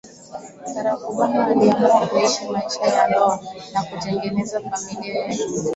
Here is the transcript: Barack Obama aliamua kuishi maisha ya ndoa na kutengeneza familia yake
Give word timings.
Barack 0.75 1.03
Obama 1.09 1.45
aliamua 1.45 2.07
kuishi 2.07 2.45
maisha 2.47 2.81
ya 2.81 3.07
ndoa 3.09 3.39
na 3.73 3.83
kutengeneza 3.83 4.61
familia 4.61 5.13
yake 5.15 5.43